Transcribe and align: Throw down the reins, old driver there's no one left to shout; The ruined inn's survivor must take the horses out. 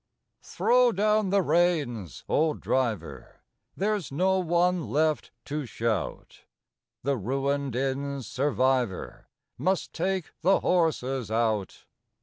Throw 0.41 0.91
down 0.91 1.29
the 1.29 1.43
reins, 1.43 2.23
old 2.27 2.59
driver 2.59 3.43
there's 3.77 4.11
no 4.11 4.39
one 4.39 4.87
left 4.87 5.29
to 5.45 5.67
shout; 5.67 6.45
The 7.03 7.15
ruined 7.17 7.75
inn's 7.75 8.25
survivor 8.25 9.29
must 9.59 9.93
take 9.93 10.31
the 10.41 10.61
horses 10.61 11.29
out. 11.29 11.85